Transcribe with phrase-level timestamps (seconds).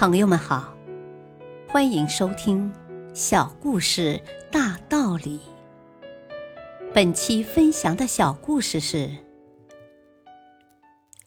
[0.00, 0.74] 朋友们好，
[1.68, 2.72] 欢迎收听
[3.14, 4.18] 《小故事
[4.50, 5.38] 大道理》。
[6.94, 9.14] 本期分享的小故事是：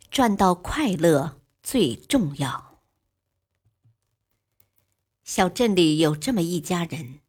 [0.10, 2.80] 赚到快乐最重要。
[5.24, 7.20] 小镇里有这么一家人，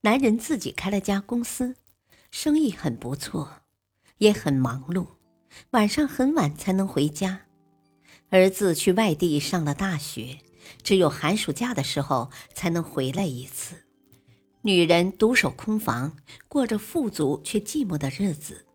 [0.00, 1.76] 男人自己开了家公司，
[2.30, 3.50] 生意很不错，
[4.16, 5.08] 也很忙碌，
[5.72, 7.42] 晚上很晚才能回家。
[8.30, 10.38] 儿子去外地上了大学。
[10.82, 13.84] 只有寒暑假的时候才能回来一次。
[14.62, 18.66] 女人独守空房，过着富足却寂寞的日子，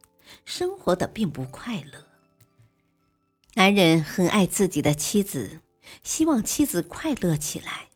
[0.43, 2.07] 生活的并不快乐。
[3.53, 5.61] 男人很爱自己的妻子，
[6.03, 7.89] 希望妻子快乐起来，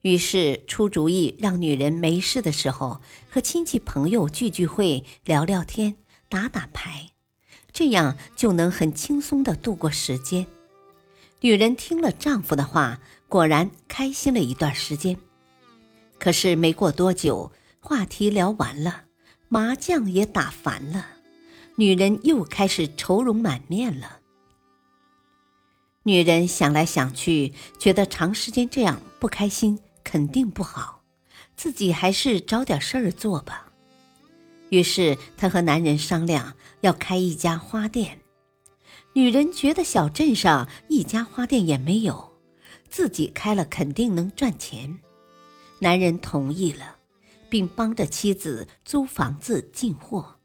[0.00, 5.96] 于是出主意让女人没事的时候和亲戚朋友聚聚会、聊聊天、
[6.30, 7.10] 打打牌，
[7.70, 10.46] 这样就能很轻松的度过时间。
[11.42, 15.16] 女人听了丈夫的话，果然开心了一段时间。
[16.18, 19.04] 可是没过多久，话题聊完了，
[19.48, 21.06] 麻将也打烦了，
[21.76, 24.18] 女人又开始愁容满面了。
[26.02, 31.02] 女人想来想去，觉得长时间这样不开心肯定不好，
[31.56, 33.66] 自己还是找点事儿做吧。
[34.68, 38.20] 于是她和男人商量，要开一家花店。
[39.12, 42.32] 女人觉得小镇上一家花店也没有，
[42.88, 45.00] 自己开了肯定能赚钱。
[45.80, 46.96] 男人同意了，
[47.48, 50.36] 并帮着妻子租房子进货。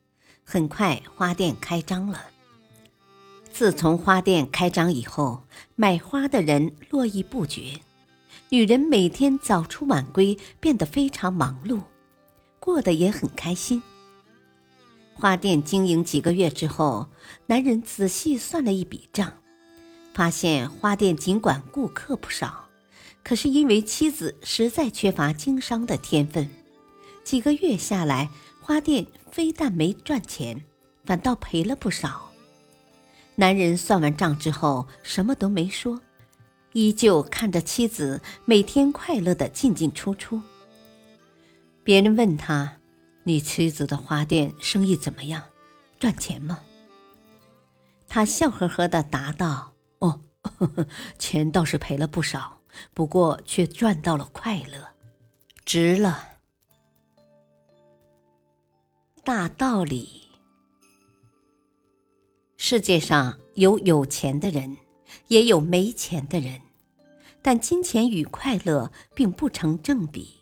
[0.43, 2.25] 很快，花店开张了。
[3.51, 5.43] 自从花店开张以后，
[5.75, 7.79] 买花的人络绎不绝。
[8.49, 11.81] 女人每天早出晚归，变得非常忙碌，
[12.59, 13.81] 过得也很开心。
[15.17, 17.07] 花店经营几个月之后，
[17.47, 19.31] 男人仔细算了一笔账，
[20.13, 22.67] 发现花店尽管顾客不少，
[23.23, 26.49] 可是因为妻子实在缺乏经商的天分，
[27.23, 28.29] 几个月下来，
[28.59, 30.61] 花店非但没赚钱，
[31.05, 32.29] 反倒赔了不少。
[33.35, 36.01] 男人算完账之后，什么都没说，
[36.73, 40.41] 依旧看着妻子每天快乐的进进出出。
[41.85, 42.79] 别人问他。
[43.27, 45.43] 你妻子的花店生意怎么样？
[45.99, 46.59] 赚钱吗？
[48.07, 50.87] 他笑呵呵的答道：“哦，呵 呵
[51.17, 52.61] 钱倒是赔了不少，
[52.93, 54.89] 不过却赚到了快乐，
[55.65, 56.37] 值了。”
[59.25, 60.27] 大道理：
[62.57, 64.77] 世界上有有钱的人，
[65.29, 66.61] 也有没钱的人，
[67.41, 70.41] 但金钱与快乐并不成正比。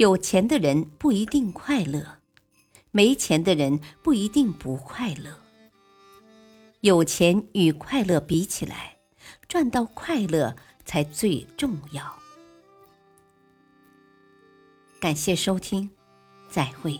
[0.00, 2.20] 有钱的人不一定快乐，
[2.90, 5.38] 没钱的人不一定不快乐。
[6.80, 8.96] 有钱与快乐比起来，
[9.46, 10.56] 赚到快乐
[10.86, 12.18] 才最重要。
[14.98, 15.90] 感谢收听，
[16.48, 16.98] 再会。